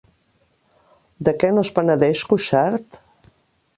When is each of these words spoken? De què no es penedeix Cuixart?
De 1.29 1.33
què 1.43 1.51
no 1.57 1.65
es 1.67 1.71
penedeix 1.81 2.23
Cuixart? 2.33 2.99